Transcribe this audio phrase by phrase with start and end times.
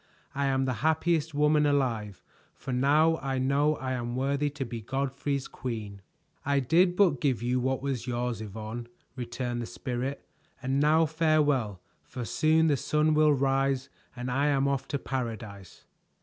[0.33, 2.23] I am the happiest woman alive,
[2.55, 6.01] for now I know I am worthy to be Godfrey's queen."
[6.43, 10.25] "I did but give you what was yours, Yvonne," returned the Spirit,
[10.59, 15.85] "and now farewell, for soon the sun will rise and I am off to paradise."